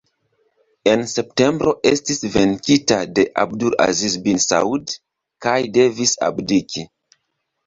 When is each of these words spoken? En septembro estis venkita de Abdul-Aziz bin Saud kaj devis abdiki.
En 0.93 1.03
septembro 1.09 1.73
estis 1.89 2.21
venkita 2.37 2.97
de 3.19 3.27
Abdul-Aziz 3.43 4.17
bin 4.25 4.41
Saud 4.47 4.95
kaj 5.49 5.61
devis 5.79 6.17
abdiki. 6.31 6.89